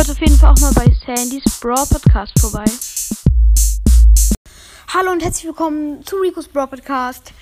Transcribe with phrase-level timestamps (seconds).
[0.00, 2.64] Schaut auf jeden Fall auch mal bei Sandys Brawl Podcast vorbei.
[4.94, 7.34] Hallo und herzlich willkommen zu Rico's Brawl Podcast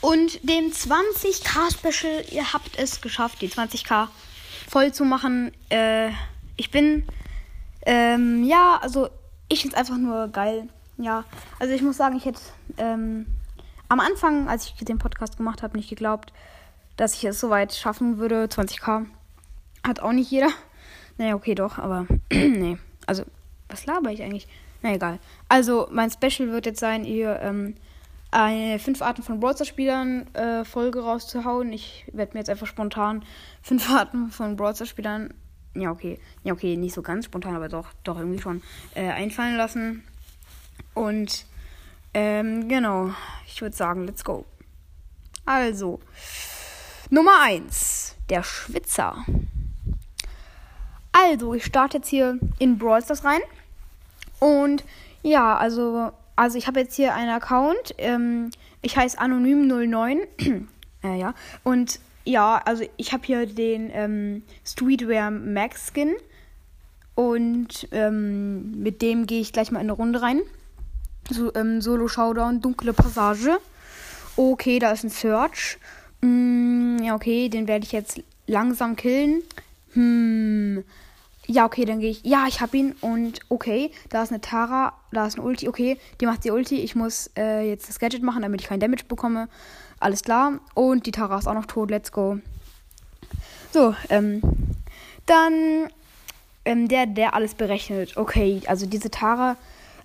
[0.00, 2.24] und dem 20k Special.
[2.30, 4.06] Ihr habt es geschafft, die 20k
[4.68, 5.50] voll zu machen.
[5.70, 6.10] Äh,
[6.56, 7.04] ich bin,
[7.84, 9.08] ähm, ja, also
[9.48, 10.68] ich finde es einfach nur geil.
[10.98, 11.24] Ja,
[11.58, 12.42] also ich muss sagen, ich hätte
[12.76, 13.26] ähm,
[13.88, 16.32] am Anfang, als ich den Podcast gemacht habe, nicht geglaubt,
[16.96, 18.44] dass ich es so weit schaffen würde.
[18.44, 19.06] 20k
[19.84, 20.50] hat auch nicht jeder.
[21.18, 22.78] Naja, okay, doch, aber nee.
[23.06, 23.24] Also,
[23.68, 24.48] was laber ich eigentlich?
[24.82, 25.18] Na egal.
[25.48, 27.74] Also, mein Special wird jetzt sein, ihr ähm,
[28.30, 31.72] eine fünf Arten von Brawler-Spielern äh, Folge rauszuhauen.
[31.72, 33.24] Ich werde mir jetzt einfach spontan
[33.62, 35.32] fünf Arten von Brawler-Spielern,
[35.74, 38.62] ja okay, ja okay, nicht so ganz spontan, aber doch, doch irgendwie schon
[38.94, 40.04] äh, einfallen lassen.
[40.94, 41.46] Und
[42.12, 43.10] ähm, genau,
[43.46, 44.44] ich würde sagen, let's go.
[45.46, 46.00] Also,
[47.10, 49.24] Nummer 1, der Schwitzer.
[51.16, 53.40] Also, ich starte jetzt hier in Brawl Stars rein.
[54.40, 54.84] Und
[55.22, 57.94] ja, also, also ich habe jetzt hier einen Account.
[57.98, 58.50] Ähm,
[58.82, 60.18] ich heiße Anonym09.
[61.04, 61.34] äh, ja.
[61.62, 66.14] Und ja, also ich habe hier den ähm, Streetwear Max Skin.
[67.14, 70.42] Und ähm, mit dem gehe ich gleich mal in eine Runde rein.
[71.30, 73.58] So, ähm, Solo Showdown, dunkle Passage.
[74.36, 75.78] Okay, da ist ein Search.
[76.22, 79.42] Mm, ja, okay, den werde ich jetzt langsam killen.
[79.94, 80.84] Hm.
[81.46, 82.24] Ja, okay, dann gehe ich.
[82.24, 85.68] Ja, ich habe ihn und okay, da ist eine Tara, da ist eine Ulti.
[85.68, 86.76] Okay, die macht die Ulti.
[86.76, 89.48] Ich muss äh, jetzt das Gadget machen, damit ich kein Damage bekomme.
[90.00, 90.60] Alles klar.
[90.74, 91.90] Und die Tara ist auch noch tot.
[91.90, 92.38] Let's go.
[93.72, 94.40] So, ähm,
[95.26, 95.88] dann
[96.64, 98.16] ähm, der, der alles berechnet.
[98.16, 99.56] Okay, also diese Tara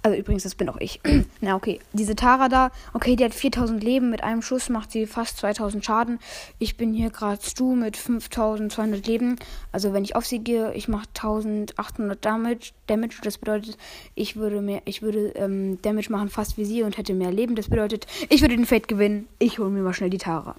[0.02, 1.02] also übrigens, das bin auch ich.
[1.42, 1.80] Na, okay.
[1.92, 4.10] Diese Tara da, okay, die hat 4000 Leben.
[4.10, 6.20] Mit einem Schuss macht sie fast 2000 Schaden.
[6.58, 9.36] Ich bin hier gerade Stu mit 5200 Leben.
[9.72, 12.72] Also wenn ich auf sie gehe, ich mache 1800 Damage.
[12.88, 13.18] Damage.
[13.24, 13.78] Das bedeutet,
[14.16, 17.56] ich würde mehr, ich würde ähm, Damage machen fast wie sie und hätte mehr Leben.
[17.56, 19.28] Das bedeutet, ich würde den Fate gewinnen.
[19.38, 20.56] Ich hole mir mal schnell die Tara.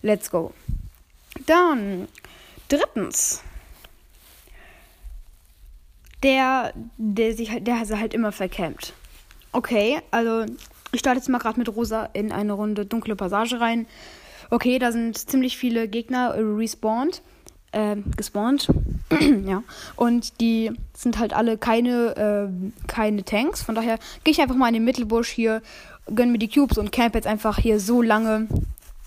[0.00, 0.52] Let's go.
[1.46, 2.08] Dann
[2.68, 3.42] drittens
[6.22, 8.92] der, der sich halt, der halt immer verkämmt.
[9.52, 10.46] Okay, also
[10.92, 13.86] ich starte jetzt mal gerade mit Rosa in eine Runde dunkle Passage rein.
[14.50, 17.22] Okay, da sind ziemlich viele Gegner respawned.
[17.74, 18.68] Äh, gespawnt.
[19.46, 19.62] ja.
[19.96, 23.62] Und die sind halt alle keine, äh, keine Tanks.
[23.62, 25.62] Von daher gehe ich einfach mal in den Mittelbusch hier,
[26.14, 28.46] gönn mir die Cubes und camp jetzt einfach hier so lange,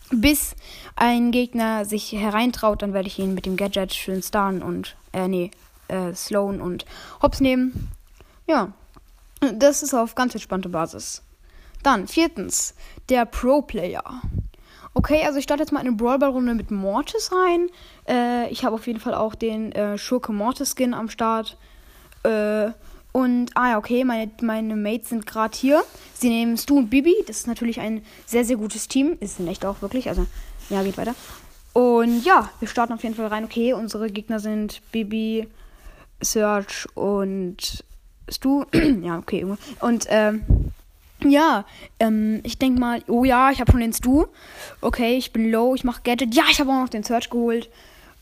[0.10, 0.56] bis
[0.96, 2.82] ein Gegner sich hereintraut.
[2.82, 5.52] Dann werde ich ihn mit dem Gadget schön starren und, äh, nee,
[5.88, 6.86] äh, Sloan und
[7.22, 7.90] Hobbs nehmen.
[8.48, 8.74] Ja,
[9.54, 11.22] das ist auf ganz entspannte Basis.
[11.84, 12.74] Dann, viertens,
[13.10, 14.04] der Pro-Player.
[14.94, 17.70] Okay, also ich starte jetzt mal eine Brawlball-Runde mit Mortis rein.
[18.08, 21.58] Äh, ich habe auf jeden Fall auch den äh, Schurke Mortis-Skin am Start.
[22.24, 22.72] Äh,
[23.12, 25.84] und, ah ja, okay, meine, meine Mates sind gerade hier.
[26.14, 27.14] Sie nehmen Stu und Bibi.
[27.28, 29.18] Das ist natürlich ein sehr, sehr gutes Team.
[29.20, 30.10] Ist in echt auch wirklich.
[30.10, 30.26] Also,
[30.70, 31.16] ja, geht weiter.
[31.74, 33.44] Und ja, wir starten auf jeden Fall rein.
[33.44, 35.48] Okay, unsere Gegner sind Bibi,
[36.22, 37.84] Search und
[38.30, 38.66] Stu.
[39.02, 39.46] ja, okay.
[39.82, 40.72] Und ähm,
[41.24, 41.66] ja,
[42.00, 44.26] ähm, ich denke mal, oh ja, ich habe schon den Stu.
[44.82, 46.36] Okay, ich bin low, ich mache Gadget.
[46.36, 47.70] Ja, ich habe auch noch den Search geholt.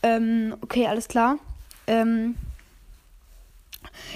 [0.02, 1.38] Ähm, okay, alles klar.
[1.86, 2.36] Ähm,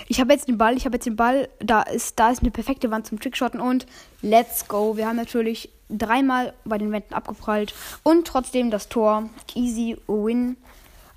[0.06, 1.48] ich habe jetzt den Ball, ich habe jetzt den Ball.
[1.60, 3.86] Da ist, da ist eine perfekte Wand zum Trickshotten und
[4.22, 4.96] let's go.
[4.96, 9.28] Wir haben natürlich dreimal bei den Wänden abgeprallt und trotzdem das Tor.
[9.54, 10.56] Easy win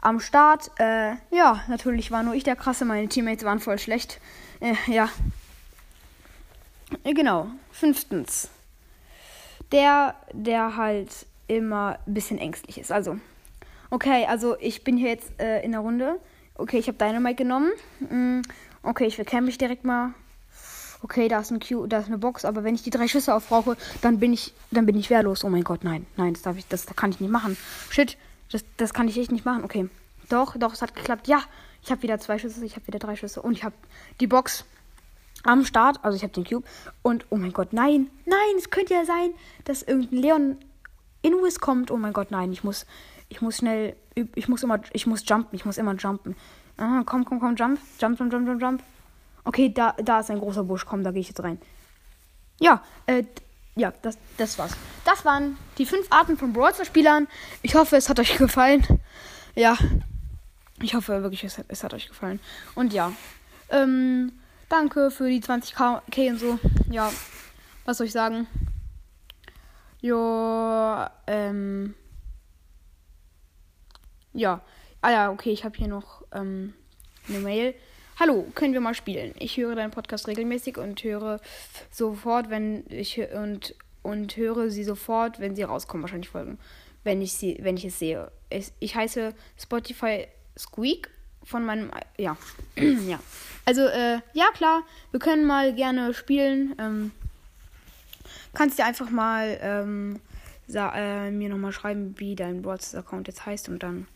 [0.01, 0.71] am Start.
[0.79, 4.19] Äh, ja, natürlich war nur ich der Krasse, meine Teammates waren voll schlecht.
[4.59, 5.09] Äh, ja.
[7.03, 7.47] Äh, genau.
[7.71, 8.49] Fünftens.
[9.71, 12.91] Der, der halt immer ein bisschen ängstlich ist.
[12.91, 13.17] Also,
[13.89, 16.19] okay, also ich bin hier jetzt äh, in der Runde.
[16.55, 17.71] Okay, ich habe Dynamite genommen.
[17.99, 18.41] Mm,
[18.83, 20.13] okay, ich verkämme mich direkt mal.
[21.03, 23.33] Okay, da ist ein Q, da ist eine Box, aber wenn ich die drei Schüsse
[23.33, 25.43] aufbrauche, dann bin ich, dann bin ich wehrlos.
[25.43, 27.57] Oh mein Gott, nein, nein, das darf ich, das kann ich nicht machen.
[27.89, 28.17] Shit,
[28.51, 29.63] das, das kann ich echt nicht machen.
[29.63, 29.89] Okay.
[30.29, 31.27] Doch, doch, es hat geklappt.
[31.27, 31.43] Ja,
[31.83, 33.41] ich habe wieder zwei Schüsse, ich habe wieder drei Schüsse.
[33.41, 33.75] Und ich habe
[34.19, 34.65] die Box
[35.43, 35.99] am Start.
[36.03, 36.65] Also ich habe den Cube.
[37.01, 39.31] Und oh mein Gott, nein, nein, es könnte ja sein,
[39.65, 40.57] dass irgendein Leon
[41.21, 41.91] Invis kommt.
[41.91, 42.85] Oh mein Gott, nein, ich muss,
[43.29, 43.95] ich muss schnell,
[44.35, 46.35] ich muss immer, ich muss jumpen, ich muss immer jumpen.
[46.77, 48.83] Ah, komm, komm, komm, jump, jump, jump, jump, jump, jump.
[49.43, 50.85] Okay, da, da ist ein großer Busch.
[50.85, 51.59] Komm, da gehe ich jetzt rein.
[52.59, 53.23] Ja, äh,
[53.75, 54.73] ja, das, das war's.
[55.05, 57.27] Das waren die fünf Arten von Brawl Spielern.
[57.61, 58.85] Ich hoffe, es hat euch gefallen.
[59.55, 59.77] Ja,
[60.81, 62.39] ich hoffe wirklich, es hat, es hat euch gefallen.
[62.75, 63.13] Und ja,
[63.69, 64.33] ähm,
[64.69, 66.59] danke für die 20k und so.
[66.89, 67.11] Ja,
[67.85, 68.47] was soll ich sagen?
[70.01, 71.95] Jo, ähm,
[74.33, 74.61] ja.
[75.01, 76.73] Ah ja, okay, ich habe hier noch ähm,
[77.27, 77.75] eine Mail.
[78.21, 79.33] Hallo, können wir mal spielen?
[79.39, 81.41] Ich höre deinen Podcast regelmäßig und höre
[81.89, 83.73] sofort, wenn ich und
[84.03, 86.59] und höre sie sofort, wenn sie rauskommen, wahrscheinlich Folgen,
[87.03, 88.31] wenn ich sie, wenn ich es sehe.
[88.51, 90.27] Ich, ich heiße Spotify
[90.57, 91.09] Squeak
[91.43, 92.37] von meinem, ja,
[93.07, 93.19] ja.
[93.65, 96.75] Also äh, ja klar, wir können mal gerne spielen.
[96.77, 97.11] Ähm,
[98.53, 100.19] kannst dir einfach mal ähm,
[100.71, 104.07] äh, mir nochmal schreiben, wie dein Broadcast Account jetzt heißt und dann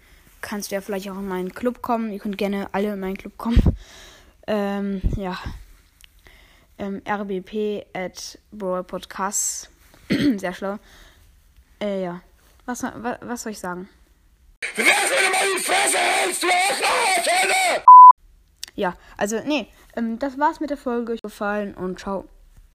[0.46, 2.12] kannst du ja vielleicht auch in meinen Club kommen.
[2.12, 3.62] Ihr könnt gerne alle in meinen Club kommen.
[4.48, 5.38] Ähm, ja.
[6.78, 8.38] Ähm, rbp at
[8.88, 9.72] Podcast.
[10.10, 10.78] Sehr schlau.
[11.82, 12.22] Äh, ja.
[12.66, 13.90] Was, was, was soll ich sagen?
[18.76, 19.68] Ja, also, nee.
[19.96, 21.18] Ähm, das war's mit der Folge.
[21.24, 22.28] Gefallen und ciao.